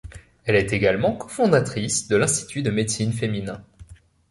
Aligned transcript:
Elle 0.45 0.55
est 0.55 0.73
également 0.73 1.15
co-fondatrice 1.15 2.07
de 2.07 2.15
l'Institut 2.15 2.63
de 2.63 2.71
médecine 2.71 3.13
féminin. 3.13 3.63